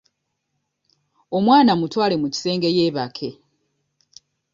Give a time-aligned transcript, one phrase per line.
[1.37, 3.29] Omwana mutwale mu kisenge yeebake.